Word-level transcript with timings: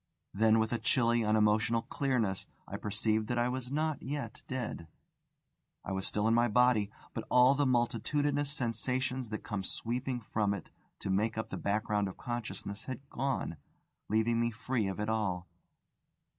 Then 0.33 0.57
with 0.57 0.73
a 0.73 0.79
chilly, 0.79 1.23
unemotional 1.23 1.83
clearness, 1.83 2.47
I 2.67 2.75
perceived 2.75 3.27
that 3.27 3.37
I 3.37 3.49
was 3.49 3.71
not 3.71 4.01
yet 4.01 4.41
dead. 4.47 4.87
I 5.85 5.91
was 5.91 6.07
still 6.07 6.27
in 6.27 6.33
my 6.33 6.47
body; 6.47 6.91
but 7.13 7.23
all 7.29 7.53
the 7.53 7.67
multitudinous 7.67 8.51
sensations 8.51 9.29
that 9.29 9.43
come 9.43 9.63
sweeping 9.63 10.19
from 10.19 10.55
it 10.55 10.71
to 11.01 11.11
make 11.11 11.37
up 11.37 11.51
the 11.51 11.55
background 11.57 12.07
of 12.07 12.17
consciousness 12.17 12.85
had 12.85 13.07
gone, 13.11 13.57
leaving 14.09 14.39
me 14.39 14.49
free 14.49 14.87
of 14.87 14.99
it 14.99 15.07
all. 15.07 15.47